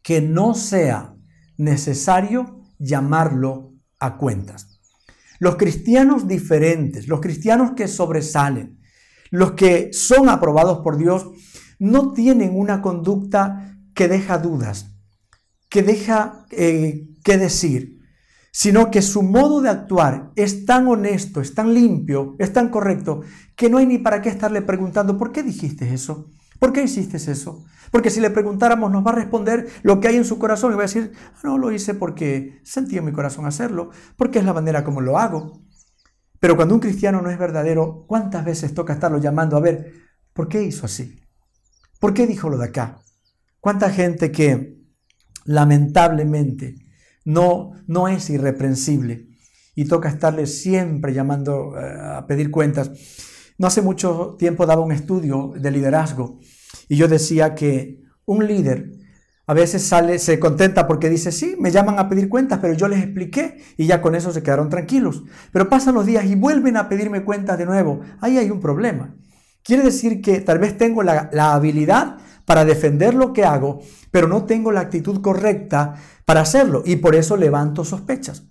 [0.04, 1.15] que no sea
[1.58, 4.68] necesario llamarlo a cuentas.
[5.39, 8.80] Los cristianos diferentes, los cristianos que sobresalen,
[9.32, 11.30] los que son aprobados por Dios,
[11.80, 14.95] no tienen una conducta que deja dudas,
[15.69, 17.99] que deja eh, que decir,
[18.52, 23.21] sino que su modo de actuar es tan honesto, es tan limpio, es tan correcto,
[23.56, 26.30] que no hay ni para qué estarle preguntando, ¿por qué dijiste eso?
[26.60, 27.65] ¿Por qué hiciste eso?
[27.89, 30.76] Porque si le preguntáramos nos va a responder lo que hay en su corazón y
[30.76, 34.45] va a decir, ah, no, lo hice porque sentí en mi corazón hacerlo, porque es
[34.45, 35.62] la manera como lo hago.
[36.39, 39.93] Pero cuando un cristiano no es verdadero, ¿cuántas veces toca estarlo llamando a ver,
[40.34, 41.19] ¿por qué hizo así?
[42.00, 43.00] ¿Por qué dijo lo de acá?
[43.60, 44.78] ¿Cuánta gente que
[45.45, 46.76] lamentablemente
[47.26, 49.28] no, no es irreprensible
[49.76, 52.91] y toca estarle siempre llamando eh, a pedir cuentas?
[53.60, 56.39] No hace mucho tiempo daba un estudio de liderazgo
[56.88, 58.93] y yo decía que un líder
[59.45, 62.88] a veces sale, se contenta porque dice, sí, me llaman a pedir cuentas, pero yo
[62.88, 65.24] les expliqué y ya con eso se quedaron tranquilos.
[65.52, 68.00] Pero pasan los días y vuelven a pedirme cuentas de nuevo.
[68.22, 69.17] Ahí hay un problema.
[69.62, 74.30] Quiere decir que tal vez tengo la, la habilidad para defender lo que hago, pero
[74.30, 78.43] no tengo la actitud correcta para hacerlo y por eso levanto sospechas.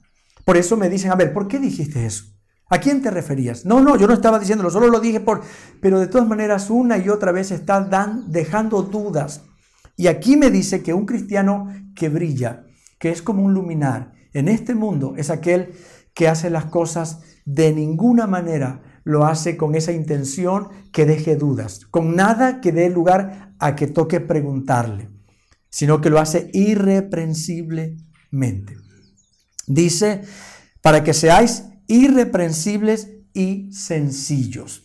[0.45, 2.25] Por eso me dicen, a ver, ¿por qué dijiste eso?
[2.71, 3.65] ¿A quién te referías?
[3.65, 5.41] No, no, yo no estaba diciéndolo, solo lo dije por...
[5.81, 9.45] Pero de todas maneras, una y otra vez está dan, dejando dudas.
[9.97, 12.67] Y aquí me dice que un cristiano que brilla,
[12.99, 15.73] que es como un luminar en este mundo, es aquel
[16.15, 21.87] que hace las cosas de ninguna manera lo hace con esa intención que deje dudas,
[21.87, 25.09] con nada que dé lugar a que toque preguntarle,
[25.71, 28.77] sino que lo hace irreprensiblemente.
[29.67, 30.21] Dice,
[30.83, 34.85] para que seáis irreprensibles y sencillos.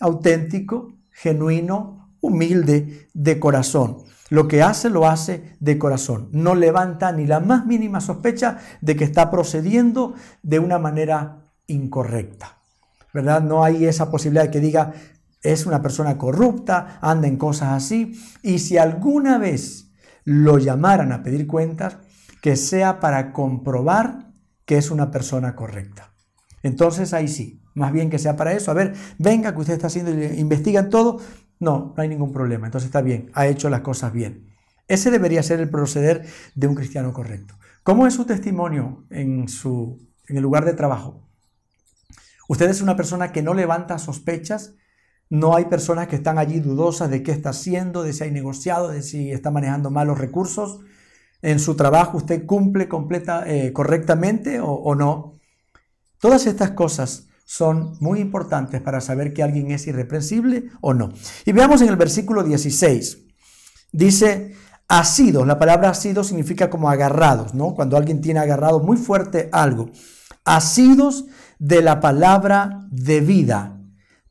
[0.00, 3.98] Auténtico, genuino, humilde de corazón.
[4.30, 6.30] Lo que hace, lo hace de corazón.
[6.32, 12.58] No levanta ni la más mínima sospecha de que está procediendo de una manera incorrecta.
[13.12, 13.42] ¿Verdad?
[13.42, 14.94] No hay esa posibilidad de que diga,
[15.42, 19.92] es una persona corrupta, anda en cosas así, y si alguna vez
[20.24, 21.98] lo llamaran a pedir cuentas,
[22.40, 24.31] que sea para comprobar
[24.72, 26.14] que es una persona correcta.
[26.62, 28.70] Entonces ahí sí, más bien que sea para eso.
[28.70, 31.20] A ver, venga que usted está haciendo, investigan todo.
[31.60, 32.68] No, no hay ningún problema.
[32.68, 34.48] Entonces está bien, ha hecho las cosas bien.
[34.88, 37.54] Ese debería ser el proceder de un cristiano correcto.
[37.82, 41.28] ¿Cómo es su testimonio en, su, en el lugar de trabajo?
[42.48, 44.76] Usted es una persona que no levanta sospechas.
[45.28, 48.88] No hay personas que están allí dudosas de qué está haciendo, de si hay negociado,
[48.88, 50.80] de si está manejando malos recursos.
[51.42, 55.32] En su trabajo usted cumple completa, eh, correctamente o, no.
[56.20, 61.12] Todas estas cosas son muy importantes para saber que alguien es irreprensible o no.
[61.44, 63.18] Y veamos en el versículo 16.
[63.90, 64.54] Dice,
[64.86, 67.74] asidos, la palabra asidos significa como agarrados, ¿no?
[67.74, 69.90] Cuando alguien tiene agarrado muy fuerte algo.
[70.44, 71.26] Asidos
[71.58, 73.80] de la palabra de vida,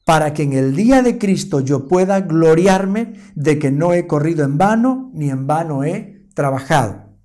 [0.05, 4.45] para que en el día de Cristo yo pueda gloriarme de que no he corrido
[4.45, 7.19] en vano, ni en vano he trabajado.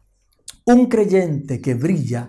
[0.67, 2.29] Un creyente que brilla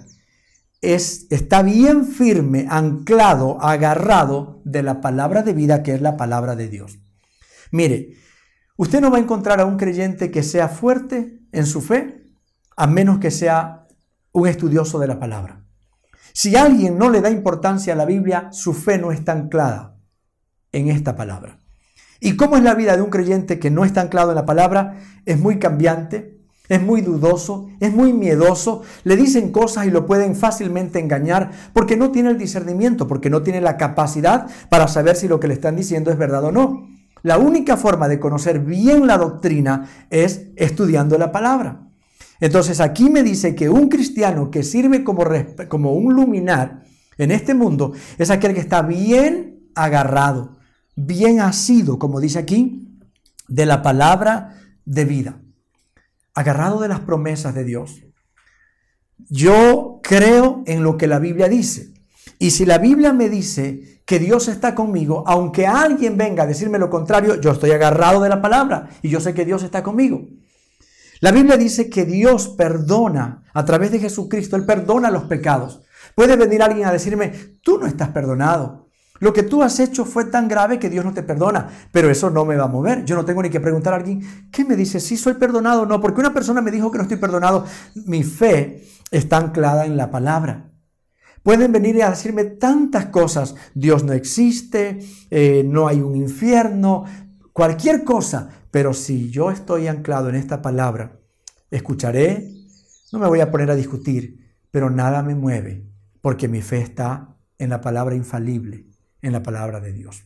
[0.79, 6.55] es, está bien firme, anclado, agarrado de la palabra de vida que es la palabra
[6.55, 6.97] de Dios.
[7.73, 8.13] Mire,
[8.77, 12.23] usted no va a encontrar a un creyente que sea fuerte en su fe,
[12.77, 13.85] a menos que sea
[14.31, 15.65] un estudioso de la palabra.
[16.31, 19.97] Si alguien no le da importancia a la Biblia, su fe no está anclada
[20.71, 21.59] en esta palabra.
[22.21, 25.01] ¿Y cómo es la vida de un creyente que no está anclado en la palabra?
[25.25, 26.36] Es muy cambiante,
[26.69, 31.95] es muy dudoso, es muy miedoso, le dicen cosas y lo pueden fácilmente engañar porque
[31.95, 35.53] no tiene el discernimiento, porque no tiene la capacidad para saber si lo que le
[35.53, 36.87] están diciendo es verdad o no.
[37.23, 41.87] La única forma de conocer bien la doctrina es estudiando la palabra.
[42.39, 45.23] Entonces aquí me dice que un cristiano que sirve como,
[45.69, 46.83] como un luminar
[47.17, 50.57] en este mundo es aquel que está bien agarrado,
[50.95, 52.99] bien asido, como dice aquí,
[53.47, 55.41] de la palabra de vida
[56.37, 58.03] agarrado de las promesas de Dios.
[59.17, 61.95] Yo creo en lo que la Biblia dice.
[62.37, 66.77] Y si la Biblia me dice que Dios está conmigo, aunque alguien venga a decirme
[66.77, 70.27] lo contrario, yo estoy agarrado de la palabra y yo sé que Dios está conmigo.
[71.21, 75.81] La Biblia dice que Dios perdona a través de Jesucristo, Él perdona los pecados.
[76.13, 77.31] Puede venir alguien a decirme,
[77.63, 78.86] tú no estás perdonado.
[79.19, 82.29] Lo que tú has hecho fue tan grave que Dios no te perdona, pero eso
[82.29, 83.03] no me va a mover.
[83.05, 84.99] Yo no tengo ni que preguntar a alguien, ¿qué me dice?
[84.99, 87.65] Si soy perdonado o no, porque una persona me dijo que no estoy perdonado.
[88.05, 90.71] Mi fe está anclada en la palabra.
[91.41, 94.99] Pueden venir a decirme tantas cosas, Dios no existe,
[95.31, 97.05] eh, no hay un infierno,
[97.53, 101.21] cualquier cosa, pero si yo estoy anclado en esta palabra,
[101.71, 102.53] escucharé,
[103.13, 105.89] no me voy a poner a discutir, pero nada me mueve,
[106.21, 108.86] porque mi fe está en la palabra infalible
[109.21, 110.23] en la palabra de Dios.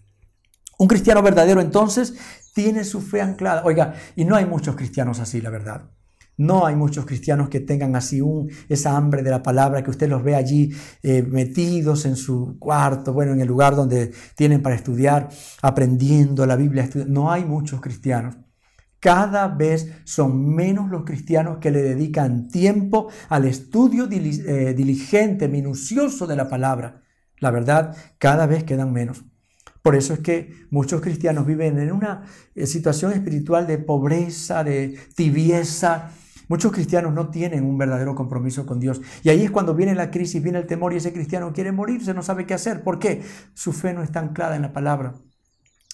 [0.77, 2.15] Un cristiano verdadero entonces
[2.54, 3.63] tiene su fe anclada.
[3.63, 5.91] Oiga, y no hay muchos cristianos así, la verdad.
[6.38, 10.10] No hay muchos cristianos que tengan así un, esa hambre de la palabra, que usted
[10.10, 10.73] los ve allí
[11.04, 15.30] eh, metidos en su cuarto, bueno, en el lugar donde tienen para estudiar,
[15.62, 16.89] aprendiendo la Biblia.
[17.08, 18.38] No hay muchos cristianos.
[18.99, 26.25] Cada vez son menos los cristianos que le dedican tiempo al estudio eh, diligente, minucioso
[26.25, 27.01] de la palabra.
[27.41, 29.25] La verdad, cada vez quedan menos.
[29.81, 32.23] Por eso es que muchos cristianos viven en una
[32.54, 36.12] eh, situación espiritual de pobreza, de tibieza.
[36.48, 39.02] Muchos cristianos no tienen un verdadero compromiso con Dios.
[39.23, 42.13] Y ahí es cuando viene la crisis, viene el temor y ese cristiano quiere morirse,
[42.13, 42.83] no sabe qué hacer.
[42.83, 43.23] ¿Por qué?
[43.56, 45.15] Su fe no está anclada en la palabra,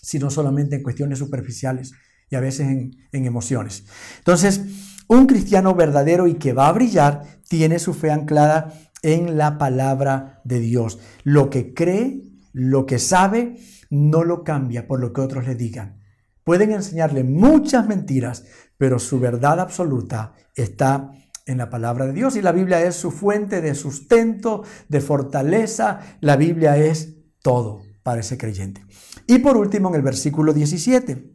[0.01, 1.93] sino solamente en cuestiones superficiales
[2.29, 3.85] y a veces en, en emociones.
[4.17, 4.61] Entonces,
[5.07, 10.41] un cristiano verdadero y que va a brillar tiene su fe anclada en la palabra
[10.43, 10.99] de Dios.
[11.23, 12.23] Lo que cree,
[12.53, 13.57] lo que sabe,
[13.89, 16.01] no lo cambia por lo que otros le digan.
[16.43, 18.45] Pueden enseñarle muchas mentiras,
[18.77, 21.11] pero su verdad absoluta está
[21.45, 25.99] en la palabra de Dios y la Biblia es su fuente de sustento, de fortaleza.
[26.19, 28.85] La Biblia es todo para ese creyente.
[29.25, 31.33] Y por último, en el versículo 17,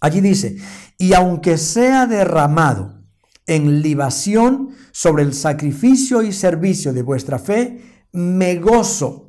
[0.00, 0.56] allí dice,
[0.98, 2.93] y aunque sea derramado
[3.46, 7.82] en libación sobre el sacrificio y servicio de vuestra fe,
[8.12, 9.24] me gozo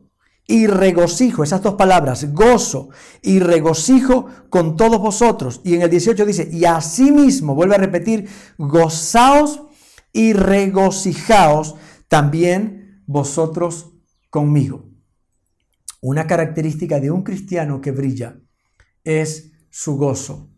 [0.48, 2.90] y regocijo, esas dos palabras, gozo
[3.22, 5.62] y regocijo con todos vosotros.
[5.64, 9.64] Y en el 18 dice, y asimismo, vuelve a repetir, gozaos
[10.14, 11.76] y regocijaos
[12.08, 13.94] también vosotros
[14.30, 14.90] conmigo.
[16.02, 18.40] Una característica de un cristiano que brilla
[19.04, 20.52] es su gozo,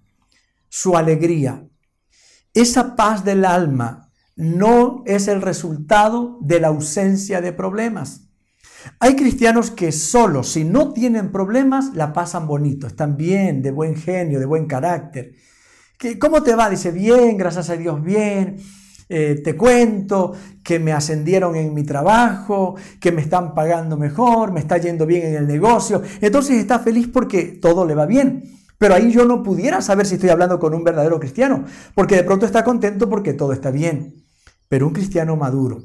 [0.68, 1.66] su alegría,
[2.62, 8.28] esa paz del alma no es el resultado de la ausencia de problemas.
[9.00, 13.96] Hay cristianos que solo, si no tienen problemas, la pasan bonito, están bien, de buen
[13.96, 15.34] genio, de buen carácter.
[16.20, 16.70] ¿Cómo te va?
[16.70, 18.58] Dice, bien, gracias a Dios, bien.
[19.10, 20.34] Eh, te cuento
[20.64, 25.26] que me ascendieron en mi trabajo, que me están pagando mejor, me está yendo bien
[25.26, 26.02] en el negocio.
[26.22, 28.44] Entonces está feliz porque todo le va bien.
[28.78, 31.66] Pero ahí yo no pudiera saber si estoy hablando con un verdadero cristiano,
[31.96, 34.26] porque de pronto está contento porque todo está bien.
[34.70, 35.82] Pero un cristiano maduro,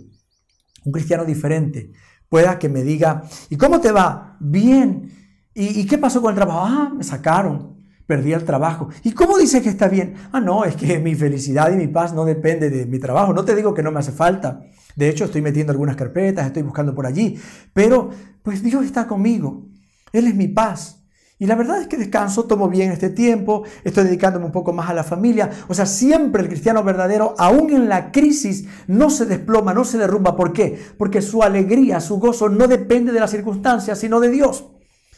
[0.84, 1.93] un cristiano diferente,
[2.28, 4.36] pueda que me diga, ¿y cómo te va?
[4.40, 5.11] Bien.
[5.55, 6.61] ¿Y, ¿Y, qué pasó con el trabajo?
[6.64, 7.72] Ah, me sacaron
[8.07, 8.90] perdí el trabajo.
[9.05, 10.14] ¿Y cómo dice que está bien?
[10.32, 13.32] Ah, no, es que mi felicidad y mi paz no depende de mi trabajo.
[13.32, 14.61] No te digo que no me hace falta.
[14.97, 17.38] De hecho, estoy metiendo algunas carpetas, estoy buscando por allí.
[17.72, 18.11] Pero,
[18.43, 19.66] pues Dios está conmigo.
[20.12, 21.01] Él es mi paz.
[21.43, 24.88] Y la verdad es que descanso, tomo bien este tiempo, estoy dedicándome un poco más
[24.88, 25.51] a la familia.
[25.66, 29.99] O sea, siempre el cristiano verdadero, aún en la crisis, no se desploma, no se
[29.99, 30.36] derrumba.
[30.36, 30.78] ¿Por qué?
[30.97, 34.68] Porque su alegría, su gozo no depende de las circunstancias, sino de Dios.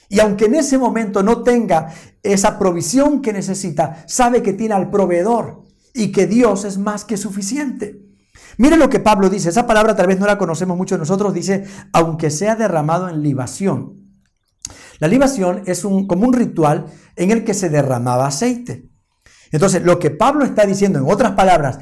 [0.08, 4.88] Y aunque en ese momento no tenga esa provisión que necesita, sabe que tiene al
[4.88, 8.00] proveedor y que Dios es más que suficiente.
[8.56, 11.66] Mire lo que Pablo dice, esa palabra tal vez no la conocemos mucho nosotros, dice,
[11.92, 14.03] aunque sea derramado en libación.
[14.98, 16.86] La libación es un, como un ritual
[17.16, 18.90] en el que se derramaba aceite.
[19.50, 21.78] Entonces, lo que Pablo está diciendo, en otras palabras,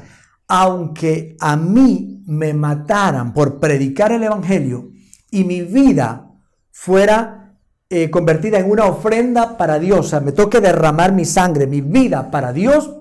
[0.47, 4.91] aunque a mí me mataran por predicar el Evangelio
[5.31, 6.29] y mi vida
[6.71, 7.57] fuera
[7.89, 11.81] eh, convertida en una ofrenda para Dios, o sea, me toque derramar mi sangre, mi
[11.81, 12.91] vida para Dios,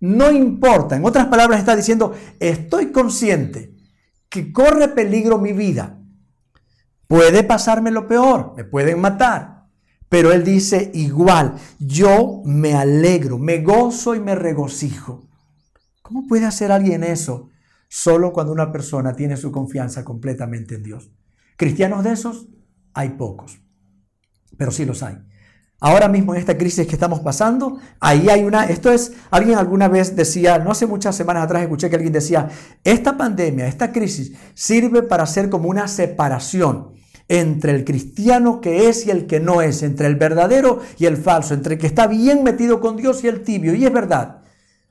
[0.00, 0.96] no importa.
[0.96, 3.74] En otras palabras está diciendo, estoy consciente
[4.28, 5.99] que corre peligro mi vida.
[7.10, 9.66] Puede pasarme lo peor, me pueden matar.
[10.08, 15.28] Pero él dice igual, yo me alegro, me gozo y me regocijo.
[16.02, 17.48] ¿Cómo puede hacer alguien eso?
[17.88, 21.10] Solo cuando una persona tiene su confianza completamente en Dios.
[21.56, 22.46] Cristianos de esos
[22.94, 23.60] hay pocos
[24.60, 25.16] pero sí los hay.
[25.80, 29.88] Ahora mismo en esta crisis que estamos pasando, ahí hay una, esto es, alguien alguna
[29.88, 32.50] vez decía, no hace muchas semanas atrás escuché que alguien decía,
[32.84, 36.92] esta pandemia, esta crisis sirve para hacer como una separación
[37.30, 41.16] entre el cristiano que es y el que no es, entre el verdadero y el
[41.16, 44.42] falso, entre el que está bien metido con Dios y el tibio, y es verdad,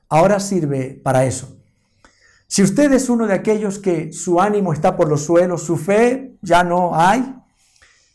[0.08, 1.58] ahora sirve para eso.
[2.46, 6.38] Si usted es uno de aquellos que su ánimo está por los suelos, su fe
[6.40, 7.34] ya no hay,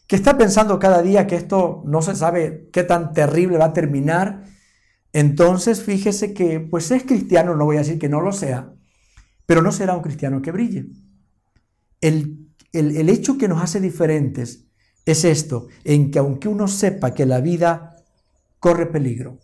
[0.07, 3.73] que está pensando cada día que esto no se sabe qué tan terrible va a
[3.73, 4.43] terminar,
[5.13, 8.73] entonces fíjese que pues es cristiano, no voy a decir que no lo sea,
[9.45, 10.87] pero no será un cristiano que brille.
[12.01, 12.44] El,
[12.79, 14.65] el hecho que nos hace diferentes
[15.05, 17.95] es esto, en que aunque uno sepa que la vida
[18.59, 19.39] corre peligro,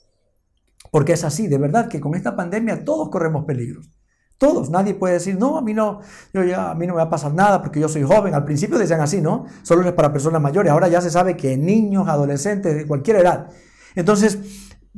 [0.91, 3.89] porque es así, de verdad que con esta pandemia todos corremos peligros.
[4.37, 5.99] Todos, nadie puede decir, no, a mí no,
[6.33, 8.33] yo ya, a mí no me va a pasar nada porque yo soy joven.
[8.33, 9.45] Al principio decían así, ¿no?
[9.61, 10.71] Solo es para personas mayores.
[10.71, 13.49] Ahora ya se sabe que niños, adolescentes, de cualquier edad.
[13.93, 14.39] Entonces,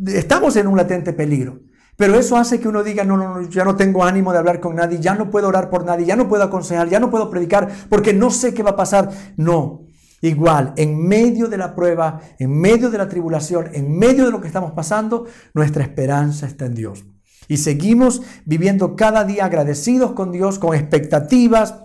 [0.07, 1.59] estamos en un latente peligro.
[1.95, 4.59] Pero eso hace que uno diga, no, no, no, ya no tengo ánimo de hablar
[4.59, 7.29] con nadie, ya no puedo orar por nadie, ya no puedo aconsejar, ya no puedo
[7.29, 9.11] predicar porque no sé qué va a pasar.
[9.37, 9.85] No,
[10.21, 14.41] igual, en medio de la prueba, en medio de la tribulación, en medio de lo
[14.41, 17.05] que estamos pasando, nuestra esperanza está en Dios.
[17.47, 21.75] Y seguimos viviendo cada día agradecidos con Dios, con expectativas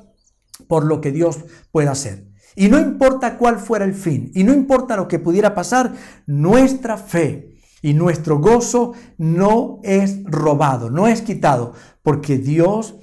[0.69, 1.39] por lo que Dios
[1.71, 2.29] pueda hacer.
[2.57, 5.93] Y no importa cuál fuera el fin, y no importa lo que pudiera pasar,
[6.27, 12.97] nuestra fe y nuestro gozo no es robado, no es quitado, porque Dios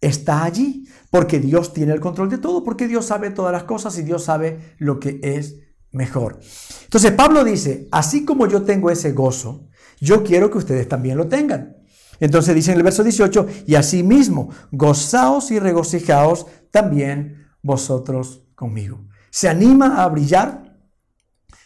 [0.00, 3.98] está allí, porque Dios tiene el control de todo, porque Dios sabe todas las cosas
[3.98, 5.56] y Dios sabe lo que es
[5.90, 6.40] mejor.
[6.84, 9.68] Entonces Pablo dice, así como yo tengo ese gozo,
[10.00, 11.76] yo quiero que ustedes también lo tengan.
[12.18, 19.06] Entonces dice en el verso 18, y asimismo, gozaos y regocijaos también vosotros conmigo.
[19.30, 20.61] ¿Se anima a brillar?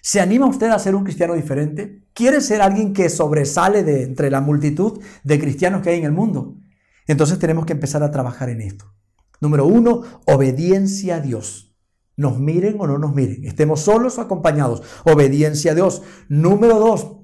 [0.06, 2.06] ¿Se anima usted a ser un cristiano diferente?
[2.14, 6.12] ¿Quiere ser alguien que sobresale de entre la multitud de cristianos que hay en el
[6.12, 6.54] mundo?
[7.08, 8.84] Entonces tenemos que empezar a trabajar en esto.
[9.40, 11.76] Número uno, obediencia a Dios.
[12.16, 14.84] Nos miren o no nos miren, estemos solos o acompañados.
[15.04, 16.02] Obediencia a Dios.
[16.28, 17.16] Número dos,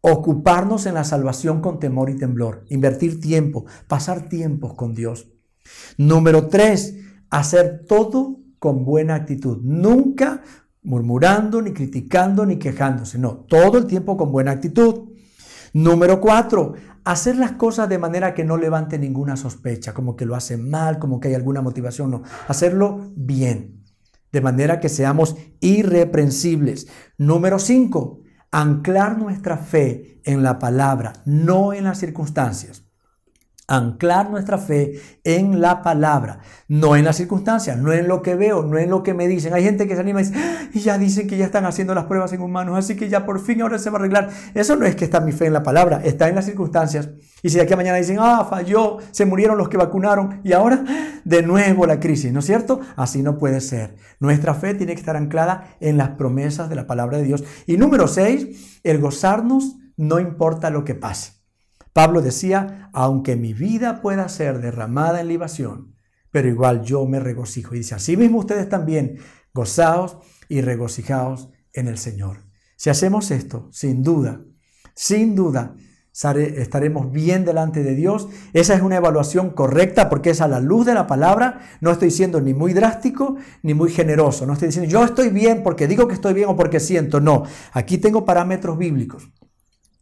[0.00, 2.64] Ocuparnos en la salvación con temor y temblor.
[2.68, 5.32] Invertir tiempo, pasar tiempos con Dios.
[5.98, 6.94] Número tres,
[7.28, 9.58] hacer todo con buena actitud.
[9.62, 10.42] Nunca
[10.82, 13.18] murmurando, ni criticando, ni quejándose.
[13.18, 15.10] No, todo el tiempo con buena actitud.
[15.72, 16.74] Número cuatro,
[17.04, 20.98] hacer las cosas de manera que no levante ninguna sospecha, como que lo hacen mal,
[20.98, 22.10] como que hay alguna motivación.
[22.10, 23.84] No, hacerlo bien,
[24.32, 26.88] de manera que seamos irreprensibles.
[27.18, 28.20] Número cinco,
[28.50, 32.89] anclar nuestra fe en la palabra, no en las circunstancias.
[33.70, 38.64] Anclar nuestra fe en la palabra, no en las circunstancias, no en lo que veo,
[38.64, 39.54] no en lo que me dicen.
[39.54, 41.94] Hay gente que se anima y dice, ah, y ya dicen que ya están haciendo
[41.94, 44.28] las pruebas en humanos, así que ya por fin ahora se va a arreglar.
[44.54, 47.10] Eso no es que está mi fe en la palabra, está en las circunstancias.
[47.42, 50.52] Y si de aquí a mañana dicen, ah, falló, se murieron los que vacunaron y
[50.52, 50.84] ahora
[51.24, 52.80] de nuevo la crisis, ¿no es cierto?
[52.96, 53.94] Así no puede ser.
[54.18, 57.44] Nuestra fe tiene que estar anclada en las promesas de la palabra de Dios.
[57.66, 61.39] Y número seis, el gozarnos no importa lo que pase.
[61.92, 65.96] Pablo decía, aunque mi vida pueda ser derramada en libación,
[66.30, 67.74] pero igual yo me regocijo.
[67.74, 69.18] Y dice, así mismo ustedes también,
[69.52, 70.18] gozaos
[70.48, 72.44] y regocijaos en el Señor.
[72.76, 74.40] Si hacemos esto, sin duda,
[74.94, 75.74] sin duda,
[76.12, 78.28] estaremos bien delante de Dios.
[78.52, 81.60] Esa es una evaluación correcta porque es a la luz de la palabra.
[81.80, 84.46] No estoy siendo ni muy drástico ni muy generoso.
[84.46, 87.20] No estoy diciendo yo estoy bien porque digo que estoy bien o porque siento.
[87.20, 89.30] No, aquí tengo parámetros bíblicos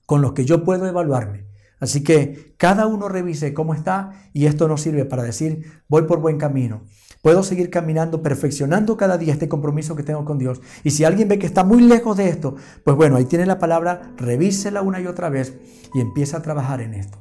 [0.07, 1.48] con los que yo puedo evaluarme.
[1.81, 6.20] Así que cada uno revise cómo está y esto nos sirve para decir, voy por
[6.20, 6.83] buen camino.
[7.22, 10.61] Puedo seguir caminando, perfeccionando cada día este compromiso que tengo con Dios.
[10.85, 12.55] Y si alguien ve que está muy lejos de esto,
[12.85, 15.59] pues bueno, ahí tiene la palabra, revísela una y otra vez
[15.95, 17.18] y empieza a trabajar en esto.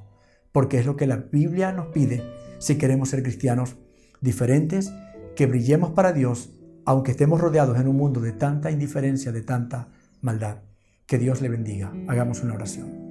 [0.52, 2.24] Porque es lo que la Biblia nos pide
[2.60, 3.76] si queremos ser cristianos
[4.22, 4.92] diferentes,
[5.36, 6.52] que brillemos para Dios,
[6.86, 9.90] aunque estemos rodeados en un mundo de tanta indiferencia, de tanta
[10.22, 10.60] maldad.
[11.06, 11.94] Que Dios le bendiga.
[12.08, 13.07] Hagamos una oración.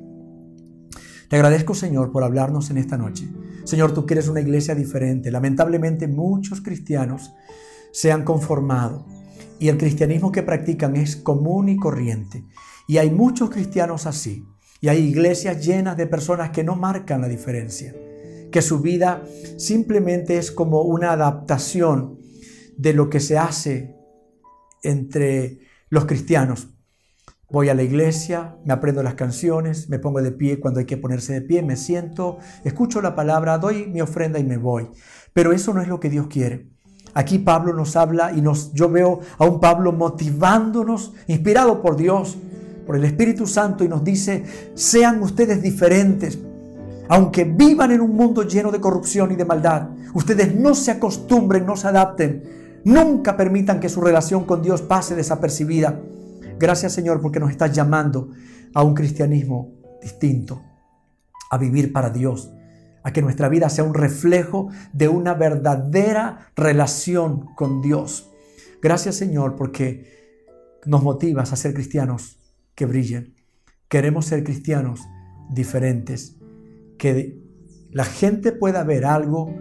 [1.28, 3.28] Te agradezco, Señor, por hablarnos en esta noche.
[3.64, 5.30] Señor, tú quieres una iglesia diferente.
[5.30, 7.32] Lamentablemente muchos cristianos
[7.92, 9.06] se han conformado
[9.58, 12.44] y el cristianismo que practican es común y corriente.
[12.86, 14.46] Y hay muchos cristianos así.
[14.80, 17.94] Y hay iglesias llenas de personas que no marcan la diferencia,
[18.52, 19.24] que su vida
[19.56, 22.20] simplemente es como una adaptación
[22.76, 23.96] de lo que se hace
[24.82, 26.68] entre los cristianos.
[27.48, 30.96] Voy a la iglesia, me aprendo las canciones, me pongo de pie cuando hay que
[30.96, 34.90] ponerse de pie, me siento, escucho la palabra, doy mi ofrenda y me voy.
[35.32, 36.68] Pero eso no es lo que Dios quiere.
[37.14, 42.36] Aquí Pablo nos habla y nos, yo veo a un Pablo motivándonos, inspirado por Dios,
[42.84, 44.44] por el Espíritu Santo y nos dice,
[44.74, 46.40] sean ustedes diferentes.
[47.08, 51.64] Aunque vivan en un mundo lleno de corrupción y de maldad, ustedes no se acostumbren,
[51.64, 52.42] no se adapten,
[52.84, 56.00] nunca permitan que su relación con Dios pase desapercibida.
[56.58, 58.30] Gracias Señor porque nos estás llamando
[58.74, 60.62] a un cristianismo distinto,
[61.50, 62.50] a vivir para Dios,
[63.02, 68.30] a que nuestra vida sea un reflejo de una verdadera relación con Dios.
[68.82, 70.16] Gracias Señor porque
[70.86, 72.38] nos motivas a ser cristianos
[72.74, 73.34] que brillen.
[73.88, 75.00] Queremos ser cristianos
[75.50, 76.36] diferentes,
[76.98, 77.38] que
[77.90, 79.54] la gente pueda ver algo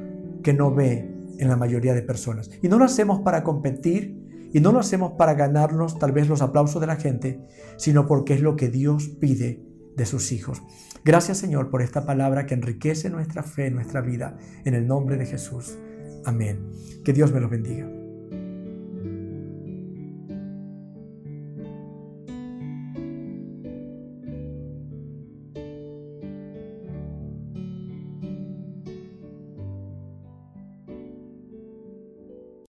[0.44, 2.50] que no ve en la mayoría de personas.
[2.62, 6.42] Y no lo hacemos para competir, y no lo hacemos para ganarnos tal vez los
[6.42, 7.40] aplausos de la gente,
[7.78, 9.64] sino porque es lo que Dios pide
[9.96, 10.62] de sus hijos.
[11.04, 15.26] Gracias Señor por esta palabra que enriquece nuestra fe, nuestra vida, en el nombre de
[15.26, 15.78] Jesús.
[16.26, 16.72] Amén.
[17.04, 18.05] Que Dios me los bendiga.